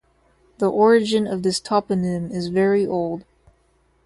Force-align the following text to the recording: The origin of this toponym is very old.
The 0.57 0.67
origin 0.67 1.27
of 1.27 1.43
this 1.43 1.59
toponym 1.61 2.31
is 2.33 2.47
very 2.47 2.87
old. 2.87 3.23